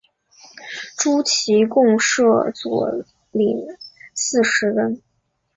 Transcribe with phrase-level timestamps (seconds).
[0.97, 2.89] 诸旗共设佐
[3.31, 3.67] 领
[4.15, 4.99] 四十人。